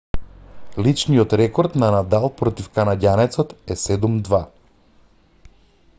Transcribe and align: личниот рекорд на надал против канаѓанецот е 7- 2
личниот 0.77 1.31
рекорд 1.41 1.75
на 1.83 1.91
надал 1.97 2.25
против 2.39 2.71
канаѓанецот 2.79 3.53
е 3.75 3.79
7- 3.85 4.19
2 4.33 4.45